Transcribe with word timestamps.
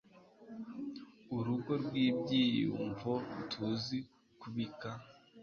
urugo 1.37 1.71
rwibyiyumvo 1.83 3.11
tuzi 3.49 3.97
kubika 4.39 4.89